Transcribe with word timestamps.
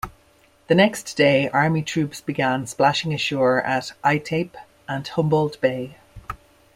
The 0.65 0.73
next 0.73 1.13
day, 1.15 1.47
Army 1.49 1.83
troops 1.83 2.21
began 2.21 2.65
splashing 2.65 3.13
ashore 3.13 3.61
at 3.61 3.91
Aitape 4.03 4.55
and 4.87 5.07
Humboldt 5.07 5.61
Bay. 5.61 5.95